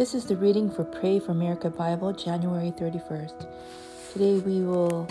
[0.00, 3.46] This is the reading for Pray for America Bible, January 31st.
[4.14, 5.06] Today we will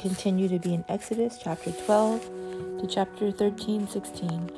[0.00, 2.22] continue to be in Exodus chapter 12
[2.80, 4.50] to chapter 13, 16.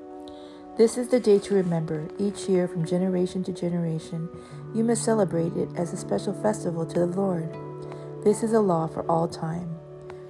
[0.78, 2.08] This is the day to remember.
[2.18, 4.26] Each year, from generation to generation,
[4.74, 7.54] you must celebrate it as a special festival to the Lord.
[8.24, 9.68] This is a law for all time.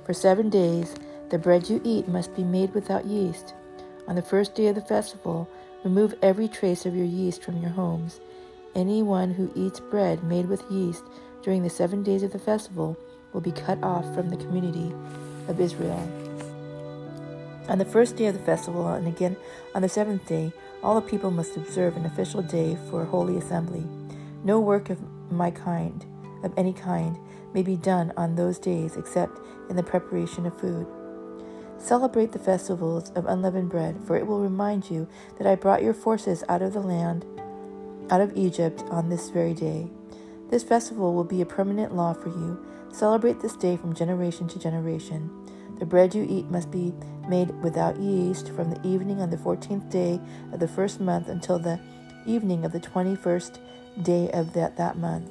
[0.04, 0.96] For seven days,
[1.30, 3.54] the bread you eat must be made without yeast.
[4.08, 5.48] On the first day of the festival,
[5.84, 8.18] remove every trace of your yeast from your homes
[8.74, 11.04] Anyone who eats bread made with yeast
[11.42, 12.96] during the seven days of the festival
[13.32, 14.94] will be cut off from the community
[15.48, 16.06] of Israel.
[17.68, 19.36] On the first day of the festival, and again
[19.74, 23.36] on the seventh day, all the people must observe an official day for a holy
[23.36, 23.84] assembly.
[24.44, 24.98] No work of
[25.30, 26.04] my kind,
[26.42, 27.18] of any kind,
[27.52, 29.38] may be done on those days except
[29.68, 30.86] in the preparation of food.
[31.78, 35.08] Celebrate the festivals of unleavened bread, for it will remind you
[35.38, 37.24] that I brought your forces out of the land
[38.10, 39.88] out of Egypt on this very day.
[40.50, 42.64] This festival will be a permanent law for you.
[42.92, 45.30] Celebrate this day from generation to generation.
[45.78, 46.92] The bread you eat must be
[47.28, 50.18] made without yeast from the evening on the fourteenth day
[50.52, 51.78] of the first month until the
[52.26, 53.60] evening of the twenty first
[54.02, 55.28] day of that, that month.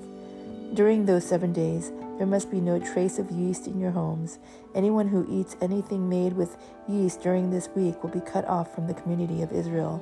[0.74, 4.40] During those seven days, there must be no trace of yeast in your homes.
[4.76, 8.88] Anyone who eats anything made with yeast during this week will be cut off from
[8.88, 10.02] the community of Israel.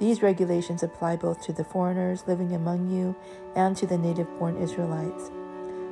[0.00, 3.14] These regulations apply both to the foreigners living among you
[3.54, 5.30] and to the native born Israelites.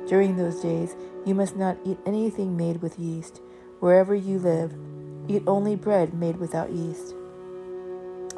[0.09, 3.39] During those days, you must not eat anything made with yeast.
[3.79, 4.75] Wherever you live,
[5.27, 7.13] eat only bread made without yeast.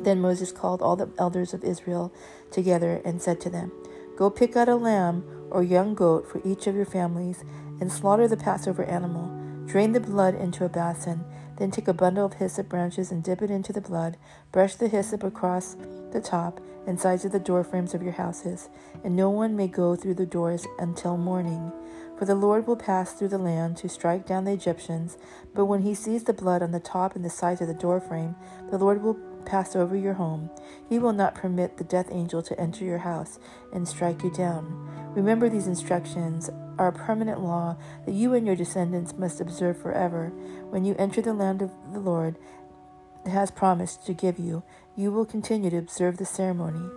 [0.02, 2.12] Then Moses called all the elders of Israel
[2.52, 3.72] together and said to them,
[4.18, 7.46] Go pick out a lamb or young goat for each of your families
[7.80, 9.32] and slaughter the Passover animal.
[9.68, 11.24] Drain the blood into a basin
[11.62, 14.18] then take a bundle of hyssop branches and dip it into the blood.
[14.52, 15.76] Brush the hyssop across
[16.12, 18.68] the top and sides of the door frames of your houses,
[19.04, 21.72] and no one may go through the doors until morning.
[22.18, 25.20] For the Lord will pass through the land to strike down the Egyptians.
[25.54, 28.00] But when he sees the blood on the top and the sides of the door
[28.00, 28.36] frame,
[28.72, 30.50] the Lord will pass over your home.
[30.88, 33.40] He will not permit the death angel to enter your house
[33.74, 34.90] and strike you down.
[35.16, 40.30] Remember these instructions are a permanent law that you and your descendants must observe forever.
[40.70, 42.38] When you enter the land of the Lord
[43.26, 44.64] has promised to give you,
[44.96, 46.90] you will continue to observe the ceremony.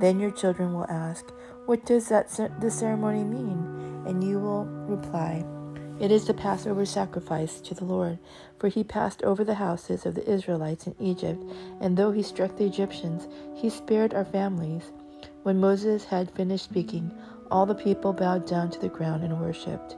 [0.00, 1.24] Then your children will ask,
[1.66, 2.28] What does that
[2.60, 4.04] the ceremony mean?
[4.06, 5.44] And you will reply,
[5.98, 8.18] it is the Passover sacrifice to the Lord,
[8.58, 11.42] for he passed over the houses of the Israelites in Egypt,
[11.80, 14.92] and though he struck the Egyptians, he spared our families.
[15.42, 17.12] When Moses had finished speaking,
[17.50, 19.96] all the people bowed down to the ground and worshipped.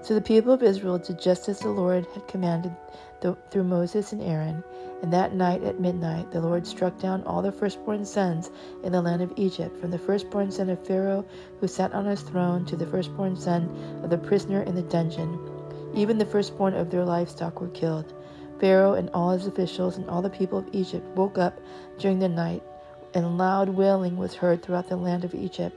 [0.00, 2.74] So the people of Israel did just as the Lord had commanded
[3.50, 4.62] through Moses and Aaron.
[5.02, 8.50] And that night at midnight the Lord struck down all the firstborn sons
[8.82, 11.24] in the land of Egypt, from the firstborn son of Pharaoh
[11.60, 13.68] who sat on his throne to the firstborn son
[14.02, 15.38] of the prisoner in the dungeon.
[15.94, 18.12] Even the firstborn of their livestock were killed.
[18.60, 21.60] Pharaoh and all his officials and all the people of Egypt woke up
[21.98, 22.62] during the night,
[23.14, 25.76] and loud wailing was heard throughout the land of Egypt.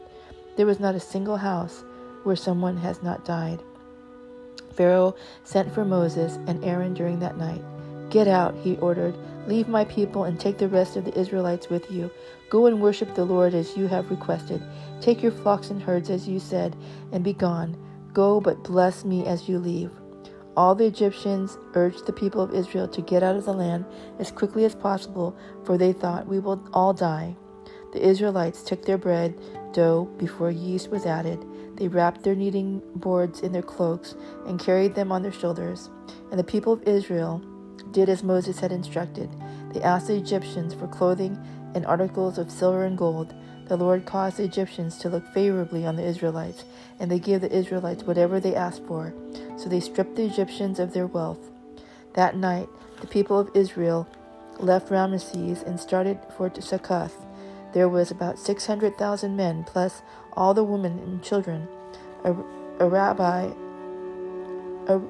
[0.55, 1.83] There was not a single house
[2.23, 3.61] where someone has not died.
[4.75, 7.61] Pharaoh sent for Moses and Aaron during that night.
[8.09, 9.15] Get out, he ordered.
[9.47, 12.09] Leave my people and take the rest of the Israelites with you.
[12.49, 14.61] Go and worship the Lord as you have requested.
[15.01, 16.75] Take your flocks and herds as you said,
[17.11, 17.77] and be gone.
[18.13, 19.91] Go, but bless me as you leave.
[20.55, 23.85] All the Egyptians urged the people of Israel to get out of the land
[24.19, 27.35] as quickly as possible, for they thought, We will all die.
[27.91, 29.37] The Israelites took their bread
[29.73, 31.45] dough before yeast was added
[31.77, 34.15] they wrapped their kneading boards in their cloaks
[34.47, 35.89] and carried them on their shoulders.
[36.31, 37.41] And the people of Israel
[37.91, 39.29] did as Moses had instructed.
[39.73, 41.37] They asked the Egyptians for clothing
[41.73, 43.33] and articles of silver and gold.
[43.67, 46.63] The Lord caused the Egyptians to look favorably on the Israelites,
[46.99, 49.13] and they gave the Israelites whatever they asked for.
[49.57, 51.51] So they stripped the Egyptians of their wealth.
[52.13, 52.69] That night,
[53.01, 54.07] the people of Israel
[54.59, 57.25] left Ramesses and started for Succoth.
[57.73, 60.01] There was about 600,000 men, plus
[60.35, 61.67] all the women and children.
[62.23, 62.35] A,
[62.79, 63.51] a rabbi,
[64.87, 65.01] a,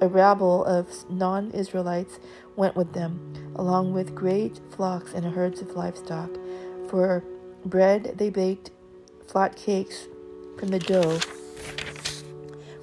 [0.00, 2.18] a rabble of non Israelites
[2.56, 6.30] went with them, along with great flocks and herds of livestock.
[6.88, 7.24] For
[7.64, 8.70] bread, they baked
[9.26, 10.06] flat cakes
[10.58, 11.20] from the dough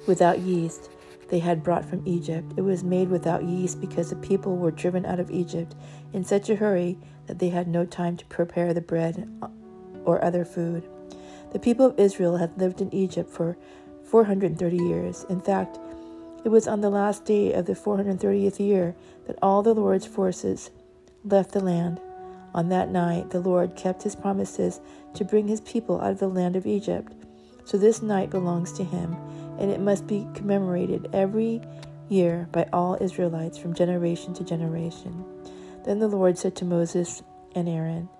[0.06, 0.88] without yeast
[1.28, 2.52] they had brought from Egypt.
[2.56, 5.74] It was made without yeast because the people were driven out of Egypt
[6.12, 9.28] in such a hurry that they had no time to prepare the bread
[10.04, 10.88] or other food.
[11.56, 13.56] The people of Israel had lived in Egypt for
[14.10, 15.24] 430 years.
[15.30, 15.78] In fact,
[16.44, 18.94] it was on the last day of the 430th year
[19.26, 20.70] that all the Lord's forces
[21.24, 21.98] left the land.
[22.52, 24.82] On that night, the Lord kept his promises
[25.14, 27.14] to bring his people out of the land of Egypt.
[27.64, 29.16] So this night belongs to him,
[29.58, 31.62] and it must be commemorated every
[32.10, 35.24] year by all Israelites from generation to generation.
[35.86, 37.22] Then the Lord said to Moses
[37.54, 38.10] and Aaron,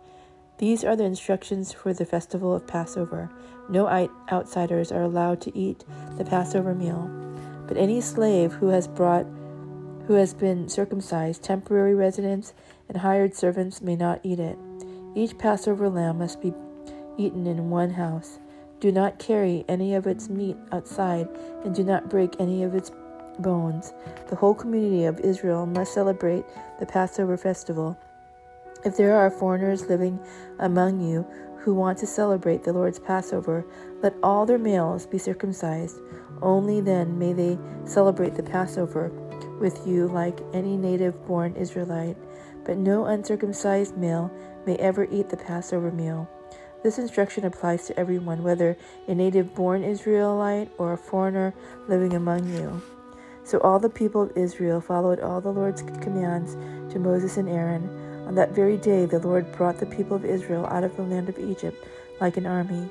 [0.58, 3.30] These are the instructions for the festival of Passover.
[3.68, 3.86] No
[4.32, 5.84] outsiders are allowed to eat
[6.16, 7.10] the Passover meal,
[7.68, 9.26] but any slave who has brought
[10.06, 12.54] who has been circumcised, temporary residents,
[12.88, 14.56] and hired servants may not eat it.
[15.14, 16.54] Each Passover lamb must be
[17.18, 18.38] eaten in one house.
[18.78, 21.28] Do not carry any of its meat outside,
[21.64, 22.92] and do not break any of its
[23.40, 23.92] bones.
[24.28, 26.44] The whole community of Israel must celebrate
[26.78, 27.98] the Passover festival.
[28.84, 30.18] If there are foreigners living
[30.58, 31.26] among you
[31.58, 33.64] who want to celebrate the Lord's Passover,
[34.02, 35.98] let all their males be circumcised.
[36.42, 39.08] Only then may they celebrate the Passover
[39.60, 42.16] with you like any native born Israelite.
[42.64, 44.30] But no uncircumcised male
[44.66, 46.28] may ever eat the Passover meal.
[46.82, 48.76] This instruction applies to everyone, whether
[49.08, 51.54] a native born Israelite or a foreigner
[51.88, 52.80] living among you.
[53.42, 56.54] So all the people of Israel followed all the Lord's commands
[56.92, 57.88] to Moses and Aaron.
[58.26, 61.28] On that very day, the Lord brought the people of Israel out of the land
[61.28, 61.86] of Egypt
[62.20, 62.88] like an army.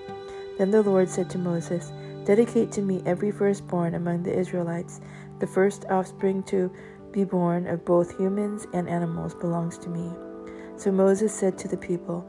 [0.58, 1.92] Then the Lord said to Moses,
[2.26, 5.02] Dedicate to me every firstborn among the Israelites.
[5.40, 6.72] The first offspring to
[7.12, 10.10] be born of both humans and animals belongs to me.
[10.78, 12.26] So Moses said to the people,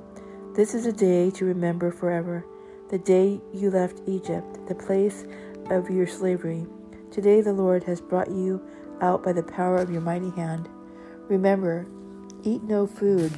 [0.55, 2.45] This is a day to remember forever,
[2.91, 5.25] the day you left Egypt, the place
[5.71, 6.67] of your slavery.
[7.11, 8.61] Today the Lord has brought you
[9.01, 10.69] out by the power of your mighty hand.
[11.29, 11.87] Remember,
[12.47, 13.33] eat no food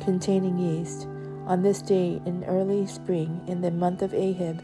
[0.00, 1.08] containing yeast.
[1.46, 4.60] On this day in early spring, in the month of Abib,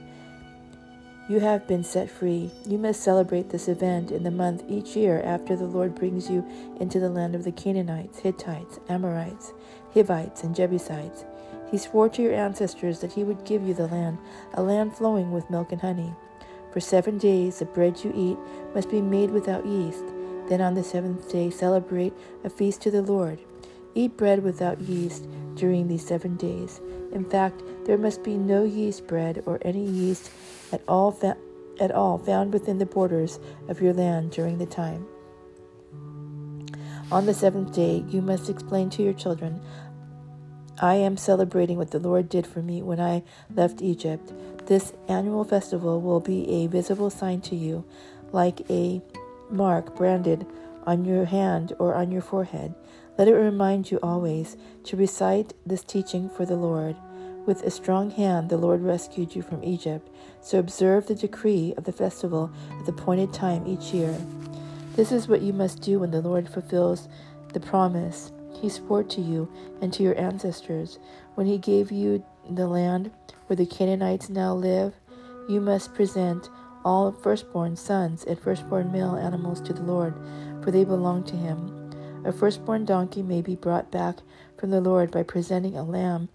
[1.29, 2.51] you have been set free.
[2.67, 6.45] You must celebrate this event in the month each year after the Lord brings you
[6.81, 9.53] into the land of the Canaanites, Hittites, Amorites,
[9.95, 11.25] Hivites, and Jebusites.
[11.71, 14.19] He swore to your ancestors that he would give you the land,
[14.53, 16.13] a land flowing with milk and honey.
[16.73, 18.37] For seven days the bread you eat
[18.75, 20.05] must be made without yeast.
[20.49, 22.13] Then on the seventh day celebrate
[22.45, 23.39] a feast to the Lord.
[23.95, 26.81] Eat bread without yeast during these seven days.
[27.13, 30.31] In fact, there must be no yeast bread or any yeast
[30.73, 31.37] at all, fa-
[31.79, 35.07] at all found within the borders of your land during the time.
[37.11, 39.61] On the seventh day, you must explain to your children,
[40.81, 43.23] I am celebrating what the Lord did for me when I
[43.55, 44.33] left Egypt.
[44.67, 47.85] This annual festival will be a visible sign to you,
[48.33, 49.03] like a
[49.51, 50.47] mark branded
[50.87, 52.75] on your hand or on your forehead.
[53.19, 56.97] Let it remind you always to recite this teaching for the Lord.
[57.45, 60.09] With a strong hand, the Lord rescued you from Egypt.
[60.41, 64.17] So observe the decree of the festival at the appointed time each year.
[64.97, 67.09] This is what you must do when the Lord fulfills
[67.53, 69.51] the promise he swore to you
[69.81, 70.99] and to your ancestors
[71.35, 73.11] when he gave you the land
[73.47, 74.95] where the Canaanites now live,
[75.49, 76.49] you must present
[76.85, 80.15] all firstborn sons and firstborn male animals to the Lord,
[80.63, 81.82] for they belong to him.
[82.25, 84.19] A firstborn donkey may be brought back
[84.57, 86.29] from the Lord by presenting a lamb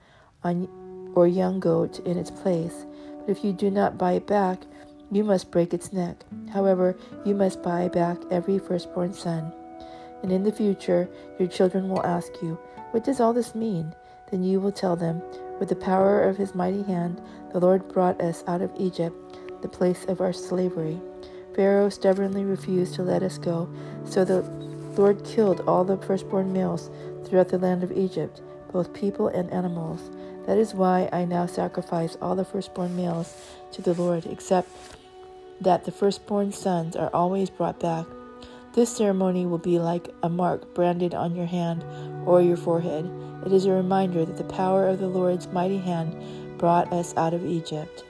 [0.44, 0.68] on,
[1.16, 2.86] or young goat in its place.
[3.19, 4.63] But if you do not buy it back,
[5.12, 6.25] you must break its neck.
[6.51, 9.54] However, you must buy back every firstborn son.
[10.24, 12.60] And in the future, your children will ask you,
[12.92, 13.94] What does all this mean?
[14.30, 15.21] Then you will tell them,
[15.59, 17.21] with the power of his mighty hand,
[17.54, 19.16] the Lord brought us out of Egypt,
[19.62, 21.00] the place of our slavery.
[21.56, 23.69] Pharaoh stubbornly refused to let us go,
[24.04, 24.44] so the
[24.97, 26.89] Lord killed all the firstborn males
[27.23, 30.09] throughout the land of Egypt, both people and animals.
[30.45, 33.35] That is why I now sacrifice all the firstborn males
[33.73, 34.69] to the Lord, except
[35.61, 38.06] that the firstborn sons are always brought back.
[38.73, 41.83] This ceremony will be like a mark branded on your hand
[42.25, 43.09] or your forehead.
[43.45, 46.16] It is a reminder that the power of the Lord's mighty hand
[46.57, 48.04] brought us out of Egypt.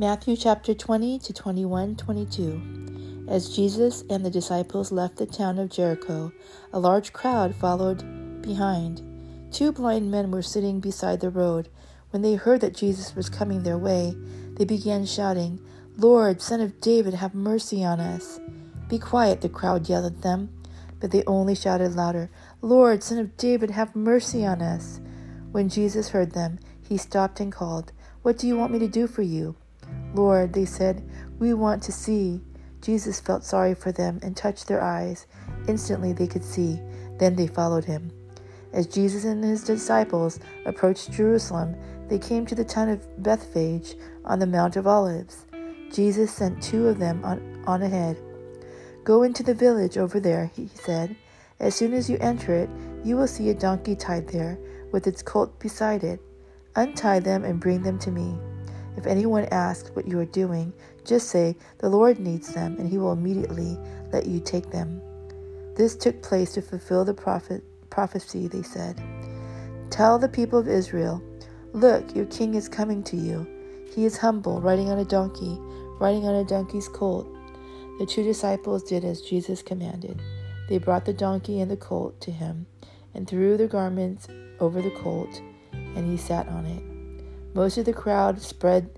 [0.00, 3.26] Matthew chapter 20 to 21 22.
[3.26, 6.30] As Jesus and the disciples left the town of Jericho,
[6.72, 9.02] a large crowd followed behind.
[9.50, 11.68] Two blind men were sitting beside the road.
[12.10, 14.14] When they heard that Jesus was coming their way,
[14.52, 15.58] they began shouting,
[15.96, 18.38] Lord, Son of David, have mercy on us.
[18.88, 20.48] Be quiet, the crowd yelled at them,
[21.00, 22.30] but they only shouted louder,
[22.62, 25.00] Lord, Son of David, have mercy on us.
[25.50, 27.90] When Jesus heard them, he stopped and called,
[28.22, 29.56] What do you want me to do for you?
[30.14, 32.40] Lord, they said, we want to see.
[32.80, 35.26] Jesus felt sorry for them and touched their eyes.
[35.66, 36.80] Instantly they could see.
[37.18, 38.10] Then they followed him.
[38.72, 41.76] As Jesus and his disciples approached Jerusalem,
[42.08, 45.46] they came to the town of Bethphage on the Mount of Olives.
[45.92, 48.18] Jesus sent two of them on, on ahead.
[49.04, 51.16] Go into the village over there, he said.
[51.60, 52.70] As soon as you enter it,
[53.04, 54.58] you will see a donkey tied there,
[54.92, 56.20] with its colt beside it.
[56.76, 58.38] Untie them and bring them to me.
[58.98, 60.72] If anyone asks what you are doing,
[61.04, 63.78] just say, The Lord needs them, and he will immediately
[64.12, 65.00] let you take them.
[65.76, 69.00] This took place to fulfill the prophet, prophecy, they said.
[69.90, 71.22] Tell the people of Israel,
[71.72, 73.46] Look, your king is coming to you.
[73.94, 75.56] He is humble, riding on a donkey,
[76.00, 77.28] riding on a donkey's colt.
[78.00, 80.20] The two disciples did as Jesus commanded.
[80.68, 82.66] They brought the donkey and the colt to him,
[83.14, 84.26] and threw their garments
[84.58, 85.40] over the colt,
[85.72, 86.97] and he sat on it.
[87.54, 88.90] Most of the crowd spread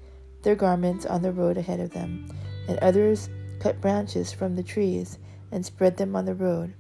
[0.43, 2.27] their garments on the road ahead of them,
[2.69, 3.29] and others
[3.59, 5.19] cut branches from the trees
[5.53, 6.75] and spread them on the road.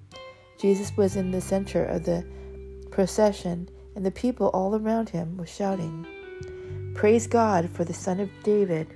[0.58, 2.24] Jesus was in the center of the
[2.90, 6.06] procession, and the people all around him were shouting,
[6.94, 8.94] Praise God for the Son of David!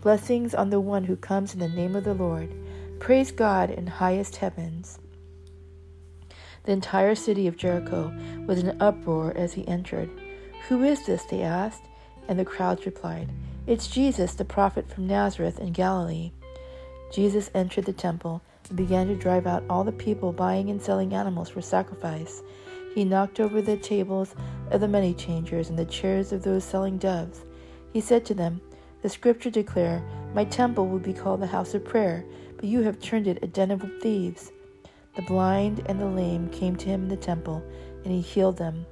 [0.00, 2.54] Blessings on the one who comes in the name of the Lord!
[3.00, 4.98] Praise God in highest heavens!
[6.64, 8.12] The entire city of Jericho
[8.46, 10.10] was in an uproar as he entered.
[10.68, 11.22] Who is this?
[11.24, 11.84] they asked,
[12.28, 13.30] and the crowds replied,
[13.66, 16.32] It's Jesus, the prophet from Nazareth in Galilee.
[17.12, 21.14] Jesus entered the temple and began to drive out all the people buying and selling
[21.14, 22.42] animals for sacrifice.
[22.94, 24.34] He knocked over the tables
[24.70, 27.44] of the money changers and the chairs of those selling doves.
[27.92, 28.60] He said to them,
[29.02, 30.02] The scripture declare,
[30.34, 32.24] My temple will be called the house of prayer,
[32.56, 34.52] but you have turned it a den of thieves.
[35.16, 37.62] The blind and the lame came to him in the temple,
[38.04, 38.84] and he healed them.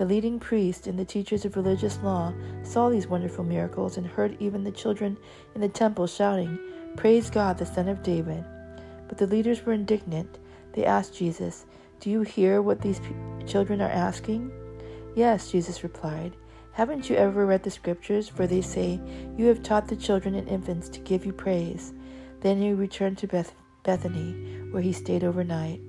[0.00, 4.34] The leading priests and the teachers of religious law saw these wonderful miracles and heard
[4.40, 5.18] even the children
[5.54, 6.58] in the temple shouting,
[6.96, 8.42] Praise God, the Son of David.
[9.08, 10.38] But the leaders were indignant.
[10.72, 11.66] They asked Jesus,
[12.00, 13.14] Do you hear what these p-
[13.46, 14.50] children are asking?
[15.16, 16.34] Yes, Jesus replied.
[16.72, 18.26] Haven't you ever read the scriptures?
[18.26, 18.98] For they say,
[19.36, 21.92] You have taught the children and infants to give you praise.
[22.40, 25.82] Then he returned to Beth- Bethany, where he stayed overnight.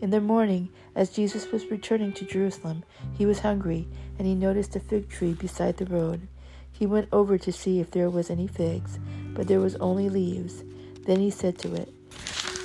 [0.00, 3.88] In the morning, as Jesus was returning to Jerusalem, he was hungry,
[4.18, 6.28] and he noticed a fig tree beside the road.
[6.70, 9.00] He went over to see if there was any figs,
[9.34, 10.62] but there was only leaves.
[11.04, 11.92] Then he said to it,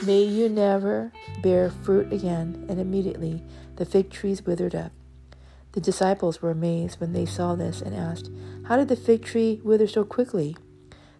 [0.05, 1.11] May you never
[1.41, 2.65] bear fruit again.
[2.69, 3.41] And immediately
[3.77, 4.91] the fig trees withered up.
[5.71, 8.29] The disciples were amazed when they saw this and asked,
[8.65, 10.55] How did the fig tree wither so quickly?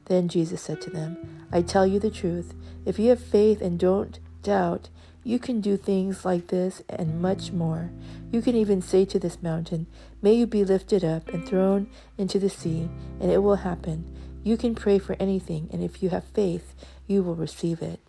[0.05, 2.53] Then Jesus said to them, I tell you the truth.
[2.85, 4.89] If you have faith and don't doubt,
[5.23, 7.91] you can do things like this and much more.
[8.31, 9.87] You can even say to this mountain,
[10.21, 11.87] May you be lifted up and thrown
[12.17, 12.89] into the sea,
[13.19, 14.05] and it will happen.
[14.43, 16.75] You can pray for anything, and if you have faith,
[17.07, 17.99] you will receive it.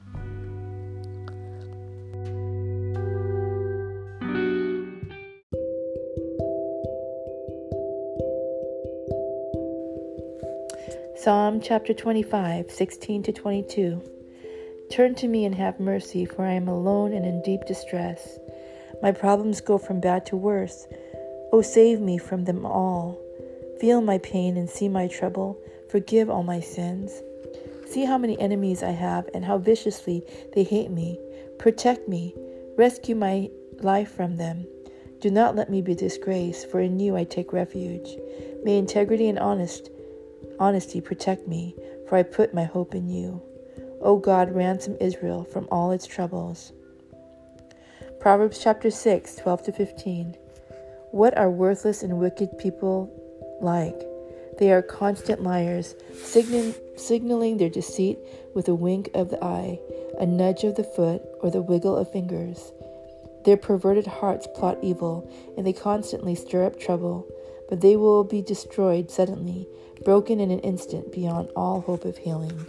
[11.16, 14.13] Psalm chapter 25, 16 to 22.
[14.90, 18.38] Turn to me and have mercy, for I am alone and in deep distress.
[19.02, 20.86] My problems go from bad to worse.
[21.52, 23.20] Oh, save me from them all.
[23.80, 25.58] Feel my pain and see my trouble.
[25.90, 27.22] Forgive all my sins.
[27.86, 30.22] See how many enemies I have and how viciously
[30.54, 31.18] they hate me.
[31.58, 32.34] Protect me.
[32.76, 33.50] Rescue my
[33.80, 34.66] life from them.
[35.20, 38.16] Do not let me be disgraced, for in you I take refuge.
[38.62, 39.90] May integrity and honest
[40.58, 41.74] honesty protect me,
[42.08, 43.42] for I put my hope in you.
[44.04, 46.72] O God, ransom Israel from all its troubles.
[48.20, 50.36] Proverbs chapter 6, 12 to 15.
[51.10, 53.10] What are worthless and wicked people
[53.62, 53.98] like?
[54.58, 58.18] They are constant liars, signal, signaling their deceit
[58.54, 59.80] with a wink of the eye,
[60.20, 62.72] a nudge of the foot, or the wiggle of fingers.
[63.46, 67.26] Their perverted hearts plot evil, and they constantly stir up trouble,
[67.70, 69.66] but they will be destroyed suddenly,
[70.04, 72.66] broken in an instant beyond all hope of healing.